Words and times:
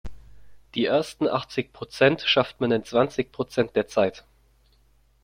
Die 0.73 0.87
ersten 0.87 1.27
achtzig 1.27 1.73
Prozent 1.73 2.21
schafft 2.23 2.59
man 2.59 2.71
in 2.71 2.83
zwanzig 2.83 3.31
Prozent 3.31 3.75
der 3.75 3.85
Zeit. 3.85 4.23